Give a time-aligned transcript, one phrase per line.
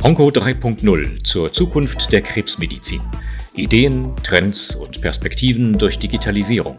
[0.00, 3.00] Onco 3.0 zur Zukunft der Krebsmedizin.
[3.54, 6.76] Ideen, Trends und Perspektiven durch Digitalisierung.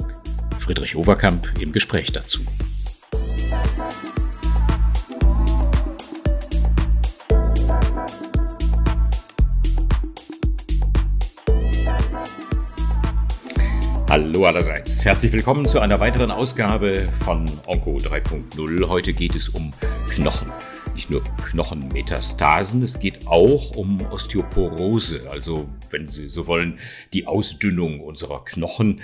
[0.57, 2.39] Friedrich Overkamp im Gespräch dazu.
[14.09, 15.03] Hallo allerseits.
[15.03, 18.87] Herzlich willkommen zu einer weiteren Ausgabe von Onco 3.0.
[18.87, 19.73] Heute geht es um
[20.09, 20.49] Knochen
[20.99, 26.77] nicht nur Knochenmetastasen, es geht auch um Osteoporose, also wenn Sie so wollen,
[27.13, 29.01] die Ausdünnung unserer Knochen.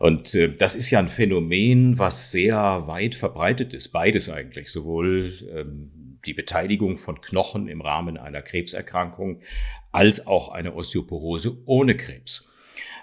[0.00, 5.30] Und äh, das ist ja ein Phänomen, was sehr weit verbreitet ist, beides eigentlich, sowohl
[5.54, 9.40] ähm, die Beteiligung von Knochen im Rahmen einer Krebserkrankung
[9.92, 12.50] als auch eine Osteoporose ohne Krebs.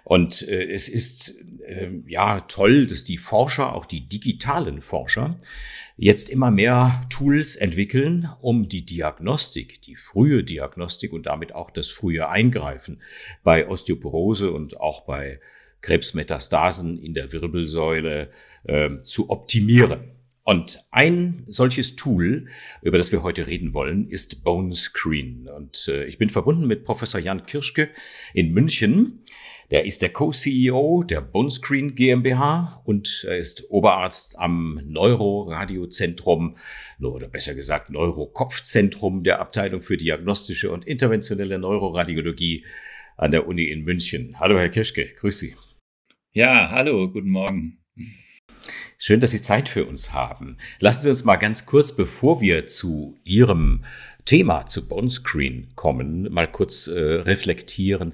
[0.04, 5.38] Und äh, es ist äh, ja toll, dass die Forscher, auch die digitalen Forscher,
[5.96, 11.88] jetzt immer mehr Tools entwickeln, um die Diagnostik, die frühe Diagnostik und damit auch das
[11.90, 13.02] frühe Eingreifen
[13.44, 15.40] bei Osteoporose und auch bei
[15.82, 18.30] Krebsmetastasen in der Wirbelsäule
[18.64, 20.14] äh, zu optimieren.
[20.46, 22.48] Und ein solches Tool,
[22.82, 25.48] über das wir heute reden wollen, ist Bone Screen.
[25.48, 27.90] Und äh, ich bin verbunden mit Professor Jan Kirschke
[28.34, 29.22] in München.
[29.72, 36.58] Der ist der Co-CEO der Bonescreen GmbH und er ist Oberarzt am Neuroradiozentrum,
[37.00, 42.66] oder besser gesagt Neurokopfzentrum der Abteilung für diagnostische und interventionelle Neuroradiologie
[43.18, 44.40] an der Uni in München.
[44.40, 45.56] Hallo, Herr Kirschke, grüß Sie.
[46.34, 47.80] Ja, hallo, guten Morgen.
[48.98, 50.58] Schön, dass Sie Zeit für uns haben.
[50.80, 53.84] Lassen Sie uns mal ganz kurz, bevor wir zu Ihrem
[54.26, 58.14] Thema, zu Bonescreen kommen, mal kurz äh, reflektieren.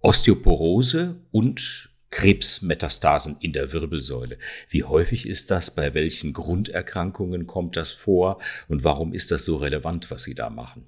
[0.00, 4.38] Osteoporose und Krebsmetastasen in der Wirbelsäule.
[4.68, 5.74] Wie häufig ist das?
[5.74, 8.40] Bei welchen Grunderkrankungen kommt das vor?
[8.68, 10.86] Und warum ist das so relevant, was Sie da machen?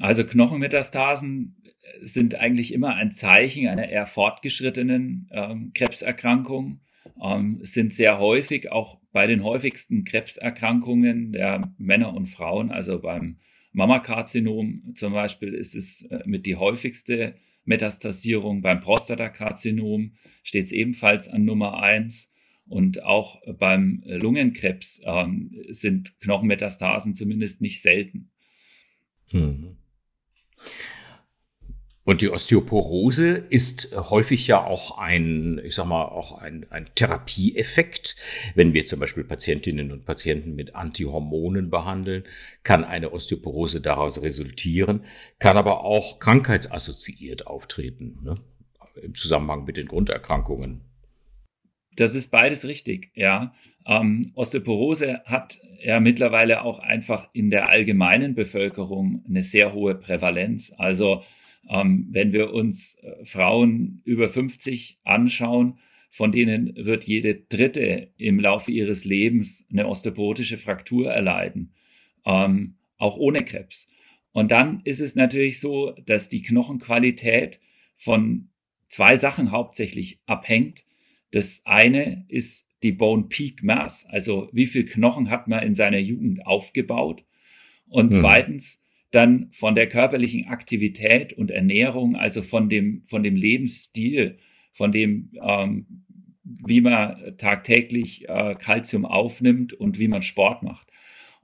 [0.00, 1.56] Also Knochenmetastasen
[2.00, 6.80] sind eigentlich immer ein Zeichen einer eher fortgeschrittenen ähm, Krebserkrankung,
[7.22, 13.38] ähm, sind sehr häufig auch bei den häufigsten Krebserkrankungen der Männer und Frauen, also beim
[13.72, 17.34] Mammakarzinom zum Beispiel ist es äh, mit die häufigste
[17.64, 18.62] Metastasierung.
[18.62, 22.32] Beim Prostatakarzinom steht es ebenfalls an Nummer eins.
[22.66, 28.30] Und auch beim Lungenkrebs ähm, sind Knochenmetastasen zumindest nicht selten.
[29.30, 29.76] Mhm.
[32.04, 38.16] Und die Osteoporose ist häufig ja auch ein, ich sag mal, auch ein, ein Therapieeffekt.
[38.56, 42.24] Wenn wir zum Beispiel Patientinnen und Patienten mit Antihormonen behandeln,
[42.64, 45.04] kann eine Osteoporose daraus resultieren,
[45.38, 48.34] kann aber auch krankheitsassoziiert auftreten, ne?
[49.00, 50.80] im Zusammenhang mit den Grunderkrankungen.
[51.94, 53.54] Das ist beides richtig, ja.
[53.86, 60.72] Ähm, Osteoporose hat ja mittlerweile auch einfach in der allgemeinen Bevölkerung eine sehr hohe Prävalenz.
[60.76, 61.22] Also
[61.68, 65.78] ähm, wenn wir uns äh, Frauen über 50 anschauen,
[66.10, 71.72] von denen wird jede dritte im Laufe ihres Lebens eine osteoporotische Fraktur erleiden,
[72.26, 73.88] ähm, auch ohne Krebs.
[74.32, 77.60] Und dann ist es natürlich so, dass die Knochenqualität
[77.94, 78.50] von
[78.88, 80.84] zwei Sachen hauptsächlich abhängt.
[81.30, 85.98] Das eine ist die Bone Peak Mass, also wie viel Knochen hat man in seiner
[85.98, 87.24] Jugend aufgebaut.
[87.88, 88.20] Und hm.
[88.20, 88.81] zweitens
[89.12, 94.38] dann von der körperlichen Aktivität und Ernährung, also von dem, von dem Lebensstil,
[94.72, 95.86] von dem, ähm,
[96.44, 100.88] wie man tagtäglich äh, Kalzium aufnimmt und wie man Sport macht.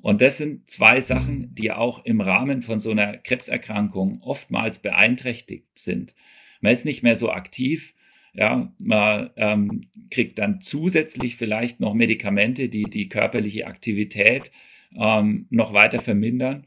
[0.00, 5.78] Und das sind zwei Sachen, die auch im Rahmen von so einer Krebserkrankung oftmals beeinträchtigt
[5.78, 6.14] sind.
[6.60, 7.94] Man ist nicht mehr so aktiv,
[8.32, 9.80] ja, man ähm,
[10.10, 14.52] kriegt dann zusätzlich vielleicht noch Medikamente, die die körperliche Aktivität
[14.96, 16.66] ähm, noch weiter vermindern.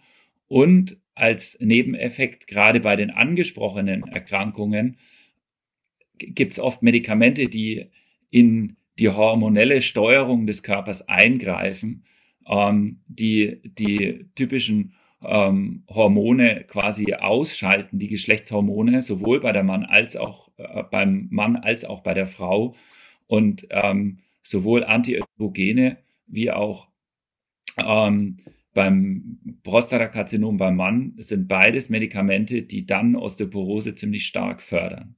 [0.52, 4.98] Und als Nebeneffekt, gerade bei den angesprochenen Erkrankungen,
[6.18, 7.90] gibt es oft Medikamente, die
[8.32, 12.04] in die hormonelle Steuerung des Körpers eingreifen,
[12.50, 20.18] ähm, die die typischen ähm, Hormone quasi ausschalten, die Geschlechtshormone, sowohl bei der Mann als
[20.18, 22.76] auch äh, beim Mann als auch bei der Frau.
[23.26, 26.90] Und ähm, sowohl Antiöstrogene wie auch
[27.78, 28.40] ähm,
[28.74, 35.16] beim Prostatakarzinom beim Mann sind beides Medikamente, die dann Osteoporose ziemlich stark fördern.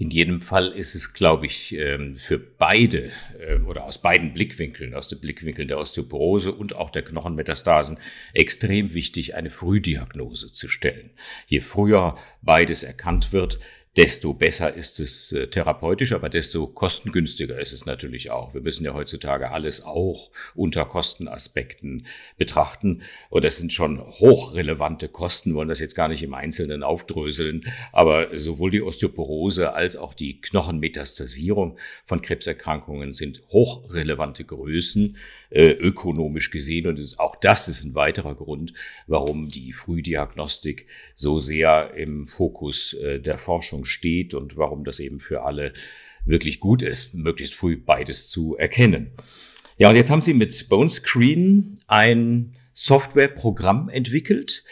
[0.00, 3.10] In jedem Fall ist es, glaube ich, ähm, für beide
[3.44, 7.98] ähm, oder aus beiden Blickwinkeln, aus den Blickwinkeln der Osteoporose und auch der Knochenmetastasen,
[8.32, 11.10] extrem wichtig, eine Frühdiagnose zu stellen.
[11.48, 13.58] Je früher beides erkannt wird,
[13.96, 18.54] desto besser ist es äh, therapeutisch, aber desto kostengünstiger ist es natürlich auch.
[18.54, 22.06] Wir müssen ja heutzutage alles auch unter Kostenaspekten
[22.36, 23.02] betrachten.
[23.30, 27.64] Und das sind schon hochrelevante Kosten, wollen das jetzt gar nicht im Einzelnen aufdröseln.
[27.92, 35.16] Aber sowohl die Osteoporose als auch die Knochenmetastasierung von Krebserkrankungen sind hochrelevante Größen
[35.50, 36.86] äh, ökonomisch gesehen.
[36.86, 38.72] Und ist, auch das ist ein weiterer Grund,
[39.06, 45.20] warum die Frühdiagnostik so sehr im Fokus äh, der Forschung steht und warum das eben
[45.20, 45.72] für alle
[46.24, 49.12] wirklich gut ist, möglichst früh beides zu erkennen.
[49.78, 54.64] Ja, und jetzt haben Sie mit Bone Screen ein Softwareprogramm entwickelt.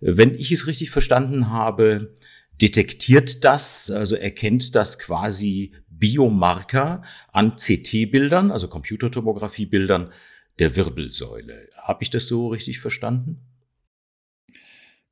[0.00, 2.14] Wenn ich es richtig verstanden habe,
[2.60, 7.02] detektiert das, also erkennt das quasi Biomarker
[7.32, 10.12] an CT-Bildern, also Computertomographie-Bildern
[10.58, 11.68] der Wirbelsäule.
[11.76, 13.40] Habe ich das so richtig verstanden?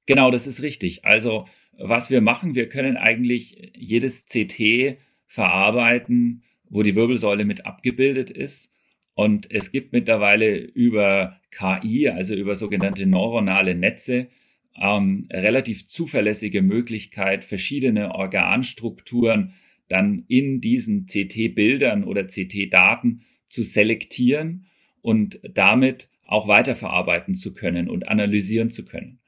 [0.06, 1.04] Genau, das ist richtig.
[1.04, 1.46] Also
[1.78, 8.70] was wir machen, wir können eigentlich jedes CT verarbeiten, wo die Wirbelsäule mit abgebildet ist.
[9.14, 14.28] Und es gibt mittlerweile über KI, also über sogenannte neuronale Netze,
[14.76, 19.54] ähm, relativ zuverlässige Möglichkeit, verschiedene Organstrukturen
[19.88, 24.66] dann in diesen CT-Bildern oder CT-Daten zu selektieren
[25.02, 29.20] und damit auch weiterverarbeiten zu können und analysieren zu können.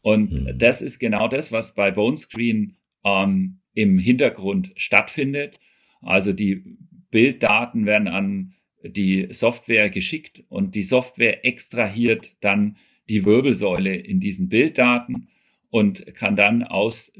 [0.00, 0.58] Und mhm.
[0.58, 5.58] das ist genau das, was bei Bone Screen ähm, im Hintergrund stattfindet.
[6.00, 6.62] Also die
[7.10, 12.76] Bilddaten werden an die Software geschickt und die Software extrahiert dann
[13.08, 15.28] die Wirbelsäule in diesen Bilddaten
[15.70, 17.12] und kann dann aus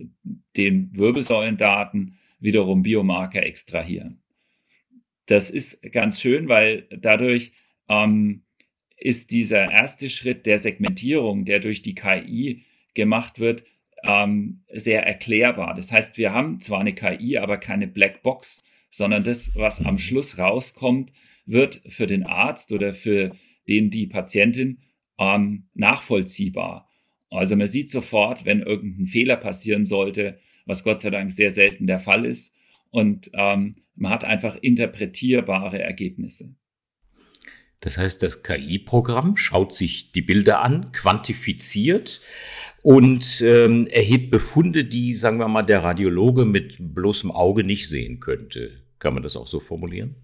[0.57, 4.23] den Wirbelsäulendaten wiederum Biomarker extrahieren.
[5.27, 7.53] Das ist ganz schön, weil dadurch
[7.89, 8.45] ähm,
[8.97, 13.65] ist dieser erste Schritt der Segmentierung, der durch die KI gemacht wird,
[14.05, 15.75] ähm, sehr erklärbar.
[15.75, 20.39] Das heißt, wir haben zwar eine KI, aber keine Blackbox, sondern das, was am Schluss
[20.39, 21.13] rauskommt,
[21.45, 23.33] wird für den Arzt oder für
[23.69, 24.79] den die Patientin
[25.19, 26.89] ähm, nachvollziehbar.
[27.31, 31.87] Also man sieht sofort, wenn irgendein Fehler passieren sollte, was Gott sei Dank sehr selten
[31.87, 32.55] der Fall ist.
[32.91, 36.55] Und ähm, man hat einfach interpretierbare Ergebnisse.
[37.81, 42.21] Das heißt, das KI-Programm schaut sich die Bilder an, quantifiziert
[42.83, 48.19] und ähm, erhebt Befunde, die, sagen wir mal, der Radiologe mit bloßem Auge nicht sehen
[48.21, 48.83] könnte.
[48.99, 50.17] Kann man das auch so formulieren?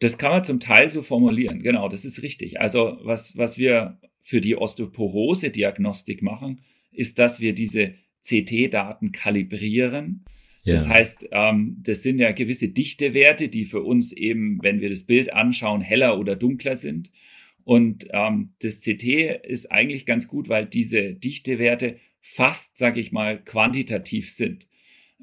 [0.00, 2.60] Das kann man zum Teil so formulieren, genau, das ist richtig.
[2.60, 6.60] Also was, was wir für die Osteoporose-Diagnostik machen,
[6.92, 10.24] ist, dass wir diese CT-Daten kalibrieren.
[10.64, 10.74] Ja.
[10.74, 15.04] Das heißt, ähm, das sind ja gewisse Dichtewerte, die für uns eben, wenn wir das
[15.04, 17.10] Bild anschauen, heller oder dunkler sind.
[17.64, 19.04] Und ähm, das CT
[19.44, 24.66] ist eigentlich ganz gut, weil diese Dichtewerte fast, sage ich mal, quantitativ sind.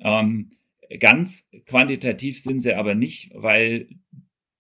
[0.02, 0.52] Ähm,
[1.00, 3.88] ganz quantitativ sind sie aber nicht, weil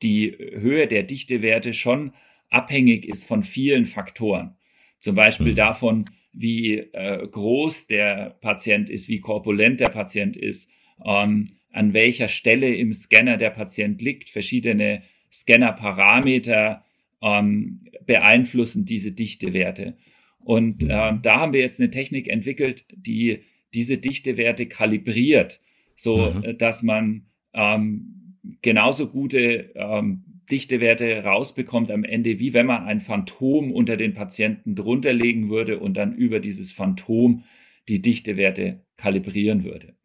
[0.01, 2.11] die Höhe der Dichtewerte schon
[2.49, 4.55] abhängig ist von vielen Faktoren.
[4.99, 5.55] Zum Beispiel mhm.
[5.55, 10.69] davon, wie äh, groß der Patient ist, wie korpulent der Patient ist,
[11.03, 14.29] ähm, an welcher Stelle im Scanner der Patient liegt.
[14.29, 15.01] Verschiedene
[15.31, 16.83] Scannerparameter
[17.21, 19.97] ähm, beeinflussen diese Dichtewerte.
[20.39, 20.87] Und äh,
[21.21, 23.39] da haben wir jetzt eine Technik entwickelt, die
[23.73, 25.59] diese Dichtewerte kalibriert,
[25.95, 26.57] so mhm.
[26.57, 33.71] dass man ähm, genauso gute ähm, Dichtewerte rausbekommt am Ende, wie wenn man ein Phantom
[33.71, 37.43] unter den Patienten drunter legen würde und dann über dieses Phantom
[37.87, 39.95] die Dichtewerte kalibrieren würde.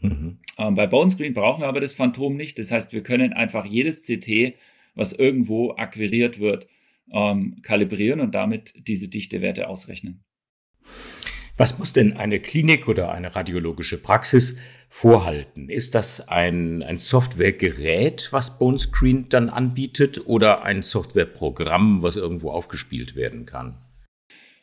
[0.00, 0.38] Mhm.
[0.58, 2.58] Ähm, bei Bone Screen brauchen wir aber das Phantom nicht.
[2.58, 4.54] Das heißt, wir können einfach jedes CT,
[4.94, 6.66] was irgendwo akquiriert wird,
[7.12, 10.24] ähm, kalibrieren und damit diese Dichtewerte ausrechnen.
[11.56, 14.56] Was muss denn eine Klinik oder eine radiologische Praxis
[14.88, 15.68] vorhalten?
[15.68, 23.14] Ist das ein, ein Softwaregerät, was Bonescreen dann anbietet oder ein Softwareprogramm, was irgendwo aufgespielt
[23.14, 23.78] werden kann?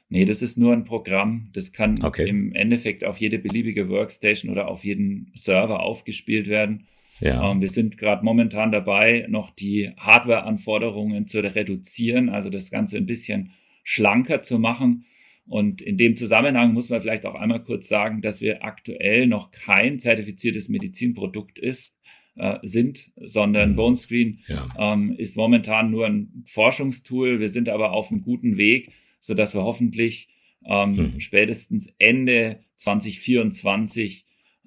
[0.10, 1.50] Nee, das ist nur ein Programm.
[1.54, 2.28] Das kann okay.
[2.28, 6.88] im Endeffekt auf jede beliebige Workstation oder auf jeden Server aufgespielt werden.
[7.20, 7.52] Ja.
[7.52, 13.06] Ähm, wir sind gerade momentan dabei, noch die Hardware-Anforderungen zu reduzieren, also das Ganze ein
[13.06, 13.52] bisschen
[13.84, 15.06] schlanker zu machen.
[15.50, 19.50] Und in dem Zusammenhang muss man vielleicht auch einmal kurz sagen, dass wir aktuell noch
[19.50, 21.96] kein zertifiziertes Medizinprodukt ist,
[22.36, 23.76] äh, sind, sondern mhm.
[23.76, 24.68] Bone Screen ja.
[24.78, 27.40] ähm, ist momentan nur ein Forschungstool.
[27.40, 30.30] Wir sind aber auf einem guten Weg, so dass wir hoffentlich
[30.66, 31.20] ähm, mhm.
[31.20, 34.26] spätestens Ende 2024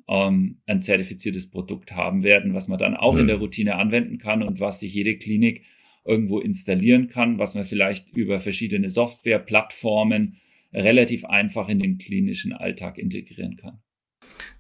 [0.09, 3.21] ähm, ein zertifiziertes Produkt haben werden, was man dann auch mhm.
[3.21, 5.63] in der Routine anwenden kann und was sich jede Klinik
[6.05, 10.39] irgendwo installieren kann, was man vielleicht über verschiedene Softwareplattformen
[10.73, 13.83] relativ einfach in den klinischen Alltag integrieren kann.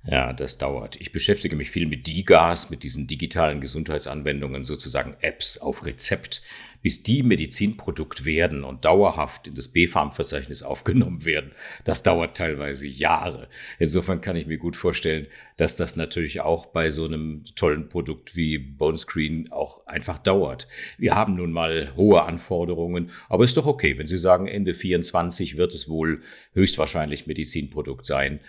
[0.04, 0.96] Ja, das dauert.
[1.00, 6.42] Ich beschäftige mich viel mit DIGAS, mit diesen digitalen Gesundheitsanwendungen, sozusagen Apps auf Rezept.
[6.82, 11.52] Bis die Medizinprodukt werden und dauerhaft in das B-Farm-Verzeichnis aufgenommen werden,
[11.84, 13.48] das dauert teilweise Jahre.
[13.78, 18.34] Insofern kann ich mir gut vorstellen, dass das natürlich auch bei so einem tollen Produkt
[18.34, 20.66] wie Bonescreen auch einfach dauert.
[20.98, 25.56] Wir haben nun mal hohe Anforderungen, aber ist doch okay, wenn Sie sagen, Ende 24
[25.56, 26.22] wird es wohl
[26.54, 28.40] höchstwahrscheinlich Medizinprodukt sein,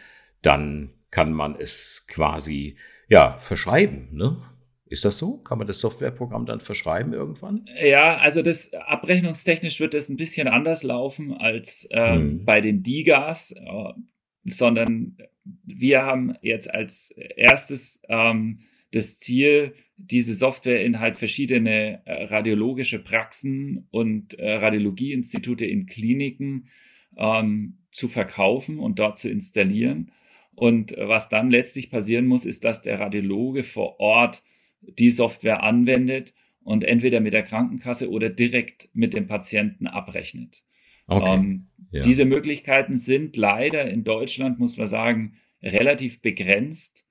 [0.42, 2.76] dann kann man es quasi
[3.08, 4.10] ja verschreiben.
[4.14, 4.42] Ne?
[4.88, 5.38] Ist das so?
[5.38, 7.66] Kann man das Softwareprogramm dann verschreiben irgendwann?
[7.84, 12.46] Ja, also das abrechnungstechnisch wird es ein bisschen anders laufen als äh, hm.
[12.46, 13.94] bei den DIGAs, äh,
[14.44, 15.18] sondern
[15.64, 22.98] wir haben jetzt als erstes ähm, das Ziel, diese Software in halt verschiedene äh, radiologische
[22.98, 26.70] Praxen und äh, Radiologieinstitute in Kliniken
[27.18, 30.12] ähm, zu verkaufen und dort zu installieren.
[30.56, 34.44] Und was dann letztlich passieren muss, ist, dass der Radiologe vor Ort
[34.82, 36.34] die Software anwendet
[36.64, 40.64] und entweder mit der Krankenkasse oder direkt mit dem Patienten abrechnet.
[41.08, 41.34] Okay.
[41.34, 42.02] Ähm, ja.
[42.02, 47.06] Diese Möglichkeiten sind leider in Deutschland, muss man sagen, relativ begrenzt.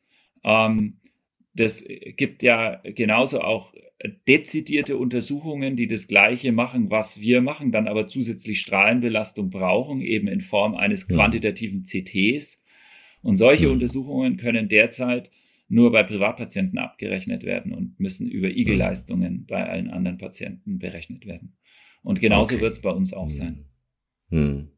[0.44, 0.98] Ähm,
[1.54, 1.84] das
[2.16, 3.74] gibt ja genauso auch
[4.26, 10.28] dezidierte Untersuchungen, die das Gleiche machen, was wir machen, dann aber zusätzlich Strahlenbelastung brauchen, eben
[10.28, 12.62] in Form eines quantitativen CTs.
[13.22, 13.74] Und solche mhm.
[13.74, 15.30] Untersuchungen können derzeit
[15.68, 19.46] nur bei Privatpatienten abgerechnet werden und müssen über IGEL-Leistungen mhm.
[19.46, 21.56] bei allen anderen Patienten berechnet werden.
[22.02, 22.62] Und genauso okay.
[22.62, 23.30] wird es bei uns auch mhm.
[23.30, 23.64] sein.
[24.28, 24.68] Mhm.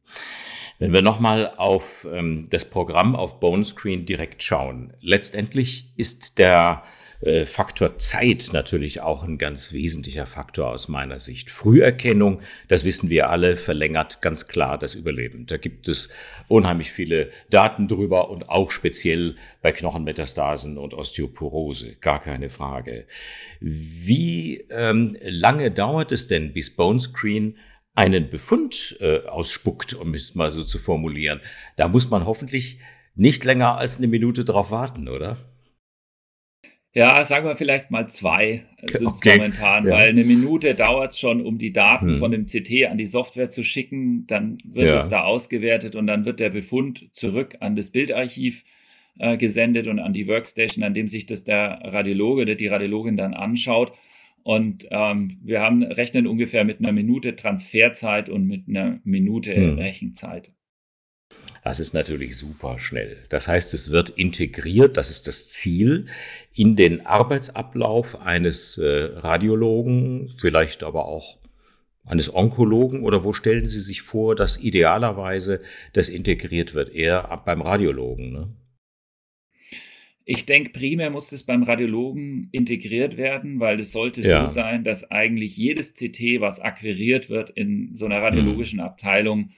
[0.78, 4.92] Wenn wir nochmal auf ähm, das Programm auf Bonescreen direkt schauen.
[5.00, 6.82] Letztendlich ist der
[7.21, 11.50] äh, Faktor Zeit natürlich auch ein ganz wesentlicher Faktor aus meiner Sicht.
[11.50, 15.47] Früherkennung, das wissen wir alle, verlängert ganz klar das Überleben.
[15.47, 16.09] Da gibt es
[16.49, 23.06] unheimlich viele Daten drüber und auch speziell bei Knochenmetastasen und Osteoporose, gar keine Frage.
[23.61, 27.56] Wie ähm, lange dauert es denn, bis Bone Screen
[27.94, 31.40] einen Befund äh, ausspuckt, um es mal so zu formulieren?
[31.76, 32.78] Da muss man hoffentlich
[33.14, 35.37] nicht länger als eine Minute drauf warten, oder?
[36.94, 39.36] Ja, sagen wir vielleicht mal zwei sind es okay.
[39.36, 39.92] momentan, ja.
[39.92, 42.14] weil eine Minute dauert es schon, um die Daten hm.
[42.14, 44.28] von dem CT an die Software zu schicken.
[44.28, 44.98] Dann wird ja.
[44.98, 48.64] es da ausgewertet und dann wird der Befund zurück an das Bildarchiv
[49.18, 53.16] äh, gesendet und an die Workstation, an dem sich das der Radiologe oder die Radiologin
[53.16, 53.92] dann anschaut.
[54.44, 59.78] Und ähm, wir haben rechnen ungefähr mit einer Minute Transferzeit und mit einer Minute hm.
[59.78, 60.52] Rechenzeit.
[61.64, 63.25] Das ist natürlich super schnell.
[63.30, 66.06] Das heißt, es wird integriert, das ist das Ziel,
[66.52, 71.38] in den Arbeitsablauf eines äh, Radiologen, vielleicht aber auch
[72.04, 75.62] eines Onkologen oder wo stellen Sie sich vor, dass idealerweise
[75.94, 76.94] das integriert wird?
[76.94, 78.52] Eher beim Radiologen, ne?
[80.26, 84.47] Ich denke, primär muss es beim Radiologen integriert werden, weil es sollte ja.
[84.47, 88.87] so sein, dass eigentlich jedes CT, was akquiriert wird in so einer radiologischen mhm.
[88.87, 89.50] Abteilung,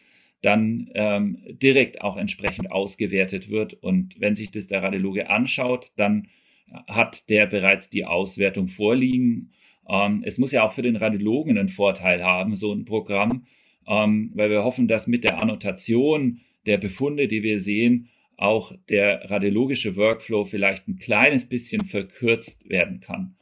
[0.46, 3.74] dann ähm, direkt auch entsprechend ausgewertet wird.
[3.74, 6.28] Und wenn sich das der Radiologe anschaut, dann
[6.86, 9.50] hat der bereits die Auswertung vorliegen.
[9.88, 13.44] Ähm, es muss ja auch für den Radiologen einen Vorteil haben, so ein Programm,
[13.88, 19.30] ähm, weil wir hoffen, dass mit der Annotation der Befunde, die wir sehen, auch der
[19.30, 23.34] radiologische Workflow vielleicht ein kleines bisschen verkürzt werden kann.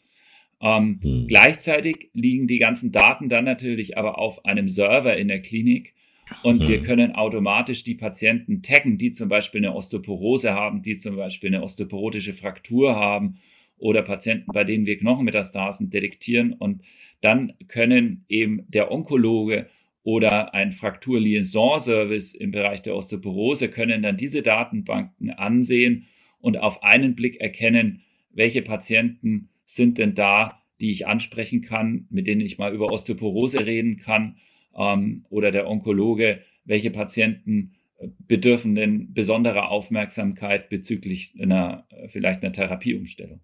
[0.61, 1.27] Ähm, hm.
[1.27, 5.95] Gleichzeitig liegen die ganzen Daten dann natürlich aber auf einem Server in der Klinik
[6.43, 6.69] und mhm.
[6.69, 11.49] wir können automatisch die Patienten taggen, die zum Beispiel eine Osteoporose haben, die zum Beispiel
[11.49, 13.37] eine osteoporotische Fraktur haben
[13.77, 16.53] oder Patienten, bei denen wir Knochenmetastasen detektieren.
[16.53, 16.83] Und
[17.21, 19.69] dann können eben der Onkologe
[20.03, 26.07] oder ein Fraktur-Liaison-Service im Bereich der Osteoporose können dann diese Datenbanken ansehen
[26.41, 32.27] und auf einen Blick erkennen, welche Patienten sind denn da, die ich ansprechen kann, mit
[32.27, 34.37] denen ich mal über Osteoporose reden kann
[34.77, 42.43] ähm, oder der Onkologe, welche Patienten äh, bedürfen denn besonderer Aufmerksamkeit bezüglich einer äh, vielleicht
[42.43, 43.41] einer Therapieumstellung.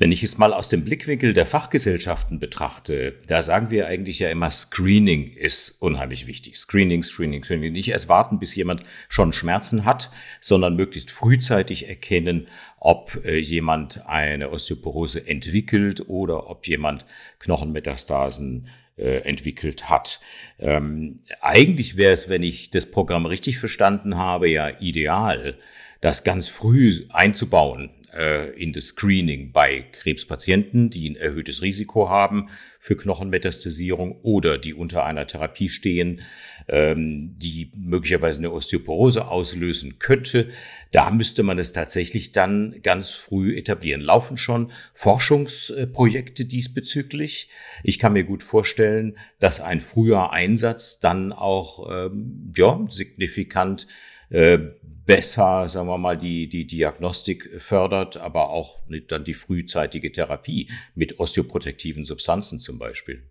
[0.00, 4.30] Wenn ich es mal aus dem Blickwinkel der Fachgesellschaften betrachte, da sagen wir eigentlich ja
[4.30, 6.56] immer, Screening ist unheimlich wichtig.
[6.56, 7.72] Screening, Screening, Screening.
[7.72, 12.46] Nicht erst warten, bis jemand schon Schmerzen hat, sondern möglichst frühzeitig erkennen,
[12.78, 17.04] ob äh, jemand eine Osteoporose entwickelt oder ob jemand
[17.40, 20.20] Knochenmetastasen äh, entwickelt hat.
[20.58, 25.56] Ähm, eigentlich wäre es, wenn ich das Programm richtig verstanden habe, ja ideal,
[26.00, 27.90] das ganz früh einzubauen.
[28.14, 32.48] Äh, in das Screening bei Krebspatienten, die ein erhöhtes Risiko haben
[32.78, 36.20] für Knochenmetastasierung oder die unter einer Therapie stehen,
[36.68, 40.48] ähm, die möglicherweise eine Osteoporose auslösen könnte.
[40.92, 44.00] Da müsste man es tatsächlich dann ganz früh etablieren.
[44.00, 47.48] Laufen schon Forschungsprojekte diesbezüglich.
[47.82, 53.86] Ich kann mir gut vorstellen, dass ein früher Einsatz dann auch ähm, ja, signifikant
[54.30, 54.58] äh,
[55.06, 61.18] besser, sagen wir mal, die, die Diagnostik fördert, aber auch dann die frühzeitige Therapie mit
[61.18, 63.30] osteoprotektiven Substanzen zum Beispiel.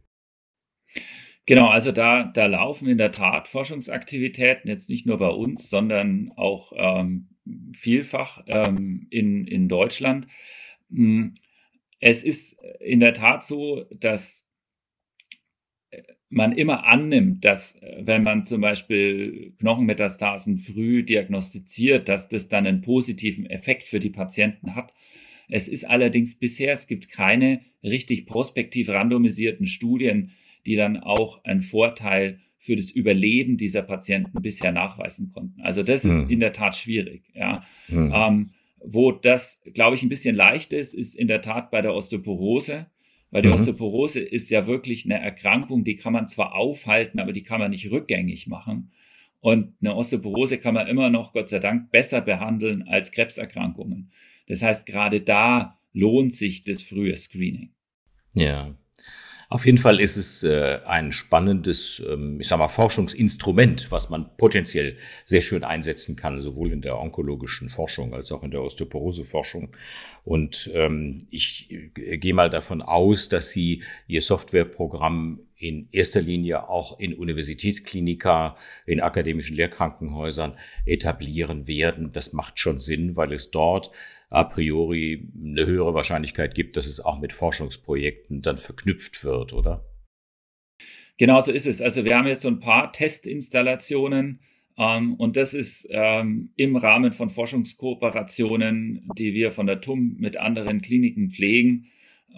[1.46, 6.34] Genau, also da, da laufen in der Tat Forschungsaktivitäten, jetzt nicht nur bei uns, sondern
[6.36, 7.30] auch ähm,
[7.74, 10.28] vielfach ähm, in, in Deutschland.
[10.90, 11.36] Hm,
[12.00, 14.47] es ist in der Tat so, dass
[16.30, 22.68] man immer annimmt, dass äh, wenn man zum Beispiel Knochenmetastasen früh diagnostiziert, dass das dann
[22.68, 24.94] einen positiven Effekt für die Patienten hat.
[25.50, 30.32] Es ist allerdings bisher, es gibt keine richtig prospektiv randomisierten Studien,
[30.66, 35.62] die dann auch einen Vorteil für das Überleben dieser Patienten bisher nachweisen konnten.
[35.62, 36.30] Also das ist hm.
[36.30, 37.24] in der Tat schwierig.
[37.34, 37.62] Ja.
[37.88, 38.12] Hm.
[38.14, 38.50] Ähm,
[38.84, 42.88] wo das, glaube ich, ein bisschen leicht ist, ist in der Tat bei der Osteoporose
[43.32, 43.56] weil die mhm.
[43.56, 47.72] Osteoporose ist ja wirklich eine Erkrankung, die kann man zwar aufhalten, aber die kann man
[47.72, 48.92] nicht rückgängig machen.
[49.40, 54.12] Und eine Osteoporose kann man immer noch, Gott sei Dank, besser behandeln als Krebserkrankungen.
[54.48, 57.74] Das heißt, gerade da lohnt sich das frühe Screening.
[58.34, 58.76] Ja.
[59.50, 64.36] Auf jeden Fall ist es äh, ein spannendes, ähm, ich sag mal, Forschungsinstrument, was man
[64.36, 69.70] potenziell sehr schön einsetzen kann, sowohl in der onkologischen Forschung als auch in der Osteoporoseforschung.
[70.26, 76.70] Und ähm, ich äh, gehe mal davon aus, dass Sie Ihr Softwareprogramm in erster Linie
[76.70, 82.12] auch in Universitätsklinika, in akademischen Lehrkrankenhäusern etablieren werden.
[82.12, 83.92] Das macht schon Sinn, weil es dort
[84.30, 89.86] a priori eine höhere Wahrscheinlichkeit gibt, dass es auch mit Forschungsprojekten dann verknüpft wird, oder?
[91.18, 91.82] Genau so ist es.
[91.82, 94.42] Also wir haben jetzt so ein paar Testinstallationen
[94.78, 100.38] ähm, und das ist ähm, im Rahmen von Forschungskooperationen, die wir von der TUM mit
[100.38, 101.88] anderen Kliniken pflegen.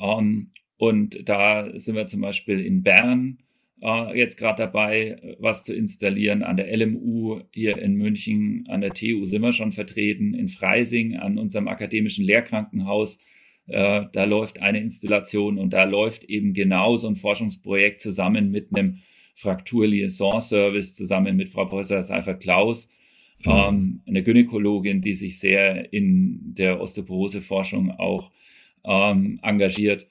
[0.01, 3.39] Ähm, und da sind wir zum Beispiel in Bern
[3.82, 6.42] äh, jetzt gerade dabei, was zu installieren.
[6.42, 11.18] An der LMU hier in München, an der TU sind wir schon vertreten, in Freising,
[11.18, 13.18] an unserem akademischen Lehrkrankenhaus.
[13.68, 18.74] Äh, da läuft eine Installation und da läuft eben genau so ein Forschungsprojekt zusammen mit
[18.74, 19.00] einem
[19.36, 22.88] Fraktur-Liaison-Service, zusammen mit Frau Professor Seifer-Klaus,
[23.44, 23.52] mhm.
[23.52, 28.32] ähm, eine Gynäkologin, die sich sehr in der Osteoporose-Forschung auch
[28.86, 30.08] ähm, engagiert.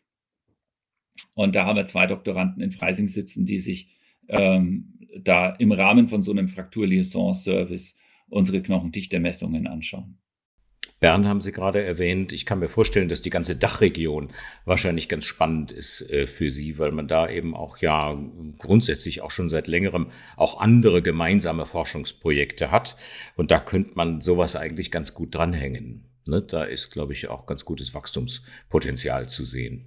[1.39, 3.87] Und da haben wir zwei Doktoranden in Freising sitzen, die sich
[4.27, 7.95] ähm, da im Rahmen von so einem Fraktur-Liaison-Service
[8.29, 10.19] unsere Knochendichte-Messungen anschauen.
[10.99, 12.33] Bern haben Sie gerade erwähnt.
[12.33, 14.33] Ich kann mir vorstellen, dass die ganze Dachregion
[14.65, 18.19] wahrscheinlich ganz spannend ist äh, für Sie, weil man da eben auch ja
[18.59, 22.97] grundsätzlich auch schon seit längerem auch andere gemeinsame Forschungsprojekte hat.
[23.37, 26.09] Und da könnte man sowas eigentlich ganz gut dranhängen.
[26.27, 26.43] Ne?
[26.43, 29.85] Da ist, glaube ich, auch ganz gutes Wachstumspotenzial zu sehen.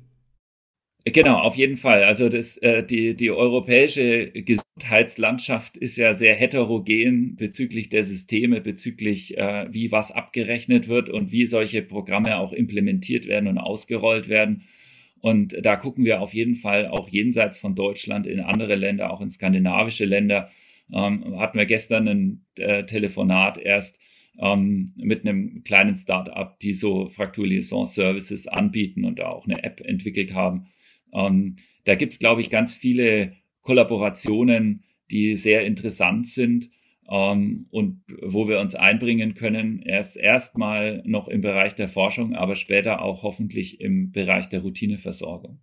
[1.04, 2.04] Genau, auf jeden Fall.
[2.04, 9.36] Also das, äh, die, die europäische Gesundheitslandschaft ist ja sehr heterogen bezüglich der Systeme, bezüglich
[9.36, 14.64] äh, wie was abgerechnet wird und wie solche Programme auch implementiert werden und ausgerollt werden.
[15.22, 19.22] Und da gucken wir auf jeden Fall auch jenseits von Deutschland in andere Länder, auch
[19.22, 20.50] in skandinavische Länder.
[20.94, 24.00] Ähm, hatten wir gestern ein äh, Telefonat erst
[24.40, 30.36] ähm, mit einem kleinen Start-up, die so Fraktur-Liaison-Services anbieten und da auch eine App entwickelt
[30.36, 30.68] haben
[31.14, 36.70] ähm, da gibt es, glaube ich, ganz viele Kollaborationen, die sehr interessant sind
[37.10, 39.82] ähm, und wo wir uns einbringen können.
[39.82, 45.60] Erst erstmal noch im Bereich der Forschung, aber später auch hoffentlich im Bereich der Routineversorgung.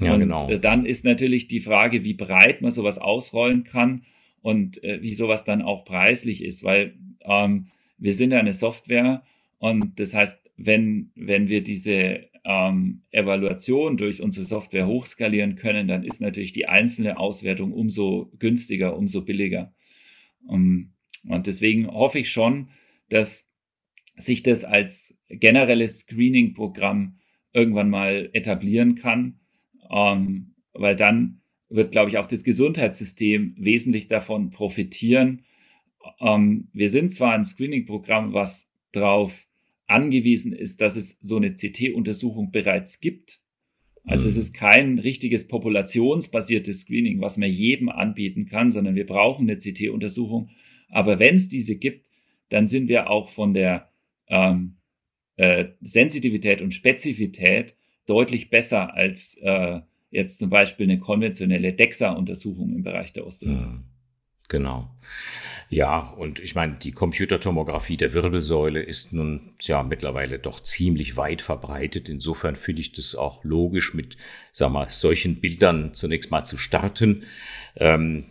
[0.00, 0.48] Ja, und genau.
[0.48, 4.02] Äh, dann ist natürlich die Frage, wie breit man sowas ausrollen kann
[4.42, 9.22] und äh, wie sowas dann auch preislich ist, weil ähm, wir sind ja eine Software
[9.58, 16.04] und das heißt, wenn, wenn wir diese ähm, Evaluation durch unsere Software hochskalieren können, dann
[16.04, 19.74] ist natürlich die einzelne Auswertung umso günstiger, umso billiger.
[20.46, 20.90] Um, ähm,
[21.26, 22.68] und deswegen hoffe ich schon,
[23.08, 23.50] dass
[24.16, 27.18] sich das als generelles Screening-Programm
[27.54, 29.40] irgendwann mal etablieren kann,
[29.90, 35.44] ähm, weil dann wird, glaube ich, auch das Gesundheitssystem wesentlich davon profitieren.
[36.20, 39.46] Ähm, wir sind zwar ein Screening-Programm, was drauf
[39.86, 43.40] angewiesen ist, dass es so eine CT-Untersuchung bereits gibt.
[44.04, 44.30] Also mhm.
[44.30, 49.58] es ist kein richtiges populationsbasiertes Screening, was man jedem anbieten kann, sondern wir brauchen eine
[49.58, 50.50] CT-Untersuchung.
[50.88, 52.06] Aber wenn es diese gibt,
[52.48, 53.90] dann sind wir auch von der
[54.28, 54.76] ähm,
[55.36, 57.74] äh, Sensitivität und Spezifität
[58.06, 63.76] deutlich besser als äh, jetzt zum Beispiel eine konventionelle DEXA-Untersuchung im Bereich der Osteopathie.
[63.76, 63.84] Mhm.
[64.48, 64.90] Genau.
[65.74, 71.42] Ja, und ich meine, die Computertomographie der Wirbelsäule ist nun ja mittlerweile doch ziemlich weit
[71.42, 72.08] verbreitet.
[72.08, 74.16] Insofern finde ich das auch logisch, mit
[74.52, 77.24] sag mal, solchen Bildern zunächst mal zu starten.
[77.74, 78.26] Ähm,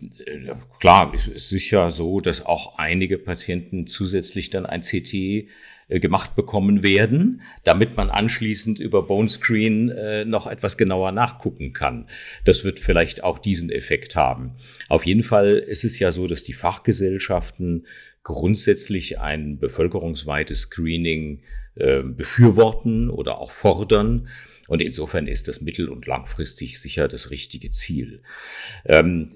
[0.80, 5.46] klar, es ist sicher so, dass auch einige Patienten zusätzlich dann ein CT äh,
[5.88, 12.06] gemacht bekommen werden, damit man anschließend über Bone Screen äh, noch etwas genauer nachgucken kann.
[12.44, 14.52] Das wird vielleicht auch diesen Effekt haben.
[14.88, 17.86] Auf jeden Fall ist es ja so, dass die Fachgesellschaften
[18.22, 21.42] grundsätzlich ein bevölkerungsweites Screening
[21.76, 24.28] äh, befürworten oder auch fordern.
[24.66, 28.22] Und insofern ist das mittel- und langfristig sicher das richtige Ziel.
[28.86, 29.28] Ähm,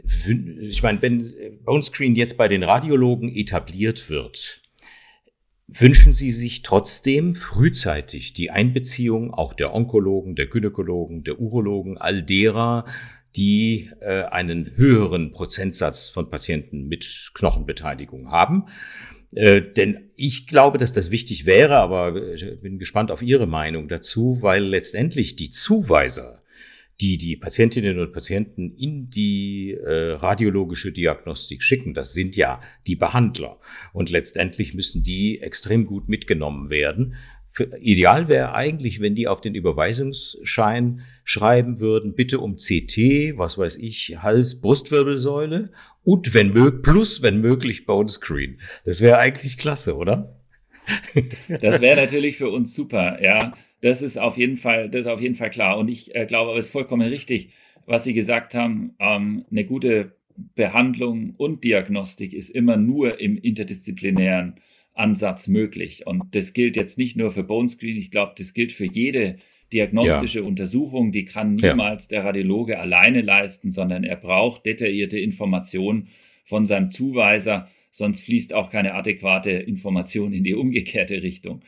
[0.61, 1.23] ich meine, wenn
[1.65, 4.63] Bone Screen jetzt bei den Radiologen etabliert wird,
[5.69, 12.23] wünschen Sie sich trotzdem frühzeitig die Einbeziehung auch der Onkologen, der Gynäkologen, der Urologen, all
[12.23, 12.85] derer,
[13.37, 18.65] die äh, einen höheren Prozentsatz von Patienten mit Knochenbeteiligung haben.
[19.33, 23.89] Äh, denn ich glaube, dass das wichtig wäre, aber ich bin gespannt auf Ihre Meinung
[23.89, 26.38] dazu, weil letztendlich die Zuweiser
[27.01, 31.95] die die Patientinnen und Patienten in die äh, radiologische Diagnostik schicken.
[31.95, 33.61] Das sind ja die Behandler.
[33.93, 37.15] Und letztendlich müssen die extrem gut mitgenommen werden.
[37.51, 43.57] Für, ideal wäre eigentlich, wenn die auf den Überweisungsschein schreiben würden, bitte um CT, was
[43.57, 45.71] weiß ich, Hals, Brustwirbelsäule
[46.05, 48.61] und wenn möglich, plus wenn möglich Bone Screen.
[48.85, 50.35] Das wäre eigentlich klasse, oder?
[51.61, 53.53] Das wäre natürlich für uns super, ja.
[53.81, 55.79] Das ist auf jeden Fall, das ist auf jeden Fall klar.
[55.79, 57.51] Und ich äh, glaube, es ist vollkommen richtig,
[57.87, 58.95] was Sie gesagt haben.
[58.99, 60.17] Ähm, eine gute
[60.55, 64.57] Behandlung und Diagnostik ist immer nur im interdisziplinären
[64.95, 66.07] Ansatz möglich.
[66.07, 67.97] Und das gilt jetzt nicht nur für Bone Screen.
[67.97, 69.37] Ich glaube, das gilt für jede
[69.73, 70.45] diagnostische ja.
[70.45, 71.13] Untersuchung.
[71.13, 72.19] Die kann niemals ja.
[72.19, 76.09] der Radiologe alleine leisten, sondern er braucht detaillierte Informationen
[76.45, 77.69] von seinem Zuweiser.
[77.91, 81.63] Sonst fließt auch keine adäquate Information in die umgekehrte Richtung.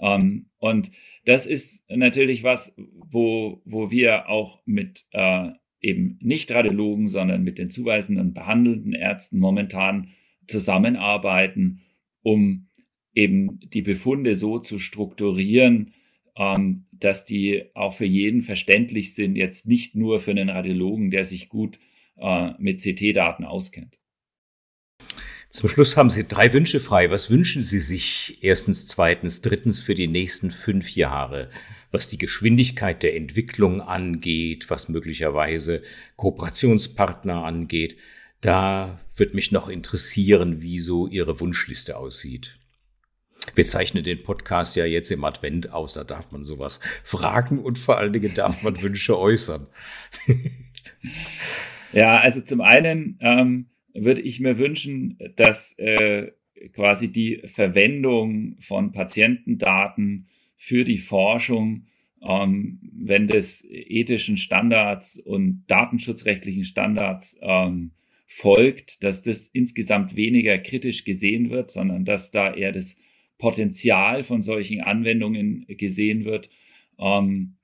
[0.00, 0.90] Ähm, und
[1.26, 7.58] das ist natürlich was, wo, wo wir auch mit äh, eben nicht Radiologen, sondern mit
[7.58, 10.08] den zuweisenden behandelnden Ärzten momentan
[10.46, 11.80] zusammenarbeiten,
[12.22, 12.68] um
[13.12, 15.92] eben die Befunde so zu strukturieren,
[16.36, 21.24] ähm, dass die auch für jeden verständlich sind, jetzt nicht nur für einen Radiologen, der
[21.24, 21.80] sich gut
[22.18, 23.98] äh, mit CT-Daten auskennt.
[25.56, 27.10] Zum Schluss haben Sie drei Wünsche frei.
[27.10, 31.48] Was wünschen Sie sich erstens, zweitens, drittens für die nächsten fünf Jahre,
[31.90, 35.82] was die Geschwindigkeit der Entwicklung angeht, was möglicherweise
[36.16, 37.96] Kooperationspartner angeht?
[38.42, 42.58] Da wird mich noch interessieren, wie so Ihre Wunschliste aussieht.
[43.54, 47.78] Wir zeichnen den Podcast ja jetzt im Advent aus, da darf man sowas fragen und
[47.78, 49.68] vor allen Dingen darf man Wünsche äußern.
[51.94, 56.32] ja, also zum einen ähm, würde ich mir wünschen, dass äh,
[56.72, 61.86] quasi die Verwendung von Patientendaten für die Forschung,
[62.22, 67.92] ähm, wenn das ethischen Standards und datenschutzrechtlichen Standards ähm,
[68.26, 72.96] folgt, dass das insgesamt weniger kritisch gesehen wird, sondern dass da eher das
[73.38, 76.48] Potenzial von solchen Anwendungen gesehen wird.
[76.98, 77.56] Ähm,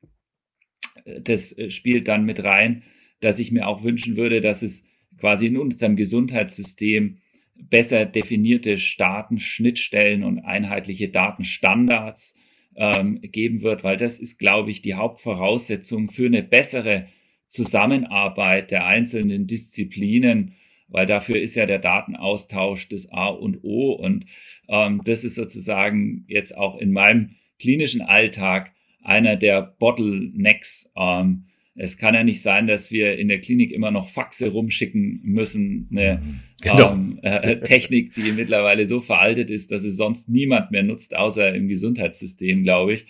[1.21, 2.85] das spielt dann mit rein,
[3.21, 4.85] dass ich mir auch wünschen würde, dass es
[5.18, 7.18] quasi in unserem Gesundheitssystem
[7.57, 12.37] besser definierte Datenschnittstellen und einheitliche Datenstandards
[12.75, 17.07] ähm, geben wird, weil das ist, glaube ich, die Hauptvoraussetzung für eine bessere
[17.46, 20.55] Zusammenarbeit der einzelnen Disziplinen,
[20.88, 24.25] weil dafür ist ja der Datenaustausch das A und O und
[24.68, 28.72] ähm, das ist sozusagen jetzt auch in meinem klinischen Alltag
[29.03, 33.91] einer der Bottlenecks, ähm, es kann ja nicht sein, dass wir in der Klinik immer
[33.91, 35.89] noch Faxe rumschicken müssen.
[35.91, 36.41] Eine mhm.
[36.61, 36.93] genau.
[36.93, 41.55] ähm, äh, Technik, die mittlerweile so veraltet ist, dass es sonst niemand mehr nutzt, außer
[41.55, 43.07] im Gesundheitssystem, glaube ich.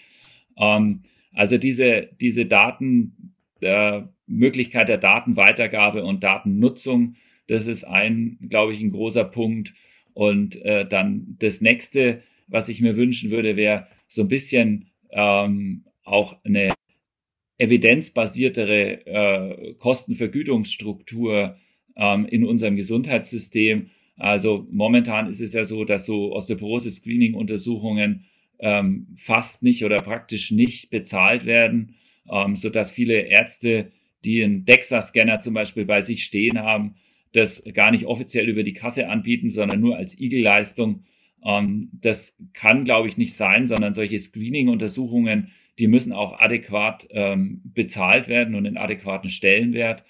[0.57, 7.17] Ähm, also diese, diese Daten, äh, Möglichkeit der Datenweitergabe und Datennutzung,
[7.49, 9.75] das ist ein, glaube ich, ein großer Punkt.
[10.15, 15.85] Und äh, dann das nächste, was ich mir wünschen würde, wäre so ein bisschen ähm,
[16.05, 16.75] auch eine
[17.63, 21.57] evidenzbasiertere äh, Kostenvergütungsstruktur
[21.97, 23.91] ähm, in unserem Gesundheitssystem.
[24.17, 28.25] Also momentan ist es ja so, dass so Osteoporose-Screening-Untersuchungen
[28.59, 31.95] ähm, fast nicht oder praktisch nicht bezahlt werden,
[32.31, 33.93] ähm, so dass viele Ärzte,
[34.25, 36.97] die einen DEXA-Scanner zum Beispiel bei sich stehen haben,
[37.33, 41.05] das gar nicht offiziell über die Kasse anbieten, sondern nur als Igelleistung.
[41.45, 47.61] Ähm, das kann, glaube ich, nicht sein, sondern solche Screening-Untersuchungen, die müssen auch adäquat ähm,
[47.65, 50.05] bezahlt werden und einen adäquaten Stellenwert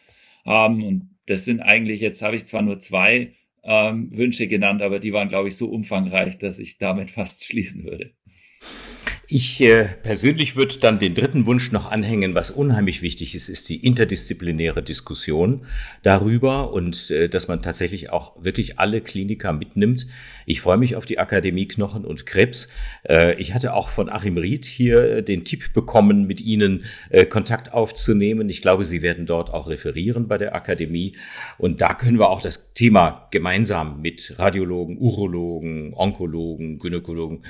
[0.45, 0.85] haben.
[0.85, 5.13] Und das sind eigentlich, jetzt habe ich zwar nur zwei ähm, Wünsche genannt, aber die
[5.13, 8.13] waren, glaube ich, so umfangreich, dass ich damit fast schließen würde.
[9.29, 13.69] Ich äh, persönlich würde dann den dritten Wunsch noch anhängen, was unheimlich wichtig ist, ist
[13.69, 15.65] die interdisziplinäre Diskussion
[16.03, 20.09] darüber und äh, dass man tatsächlich auch wirklich alle Kliniker mitnimmt.
[20.45, 22.69] Ich freue mich auf die Akademie Knochen und Krebs.
[23.09, 27.25] Äh, ich hatte auch von Achim Ried hier äh, den Tipp bekommen, mit Ihnen äh,
[27.25, 28.49] Kontakt aufzunehmen.
[28.51, 31.15] Ich glaube, Sie werden dort auch referieren bei der Akademie
[31.59, 37.45] und da können wir auch das Thema gemeinsam mit Radiologen, Urologen, Onkologen, Gynäkologen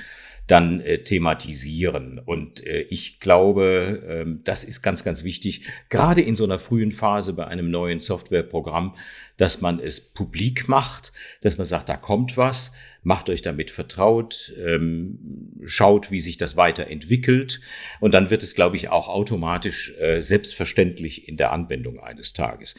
[0.53, 2.21] dann äh, thematisieren.
[2.23, 6.91] Und äh, ich glaube, äh, das ist ganz, ganz wichtig, gerade in so einer frühen
[6.91, 8.95] Phase bei einem neuen Softwareprogramm,
[9.37, 11.11] dass man es publik macht,
[11.41, 15.17] dass man sagt, da kommt was, macht euch damit vertraut, ähm,
[15.65, 17.59] schaut, wie sich das weiterentwickelt
[17.99, 22.75] und dann wird es, glaube ich, auch automatisch äh, selbstverständlich in der Anwendung eines Tages.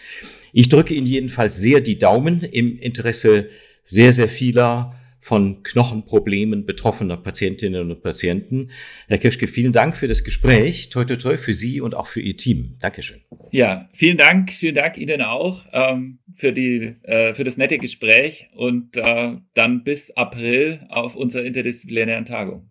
[0.53, 3.49] Ich drücke Ihnen jedenfalls sehr die Daumen im Interesse
[3.85, 8.71] sehr, sehr vieler von Knochenproblemen betroffener Patientinnen und Patienten.
[9.09, 10.91] Herr Kirschke, vielen Dank für das Gespräch.
[10.91, 12.77] Toi, toi, toi für Sie und auch für Ihr Team.
[12.79, 13.23] Dankeschön.
[13.51, 14.53] Ja, vielen Dank.
[14.53, 19.83] Vielen Dank Ihnen auch ähm, für, die, äh, für das nette Gespräch und äh, dann
[19.83, 22.69] bis April auf unserer interdisziplinären Tagung.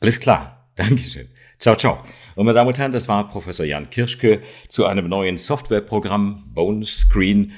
[0.00, 0.70] Alles klar.
[0.76, 1.28] Dankeschön.
[1.58, 2.02] Ciao, ciao.
[2.34, 6.86] Und meine Damen und Herren, das war Professor Jan Kirschke zu einem neuen Softwareprogramm Bone
[6.86, 7.52] Screen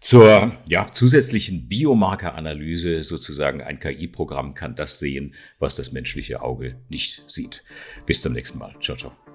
[0.00, 7.24] zur ja, zusätzlichen Biomarkeranalyse sozusagen ein KI-Programm kann das sehen, was das menschliche Auge nicht
[7.26, 7.64] sieht.
[8.04, 8.74] Bis zum nächsten Mal.
[8.80, 9.25] Ciao, ciao.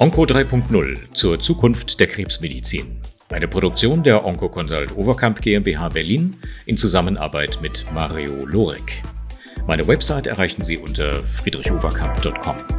[0.00, 3.00] Onco 3.0 zur Zukunft der Krebsmedizin.
[3.30, 9.02] Eine Produktion der Oncoconsult Overkamp GmbH Berlin in Zusammenarbeit mit Mario Lorek.
[9.66, 12.77] Meine Website erreichen Sie unter friedrichoverkamp.com.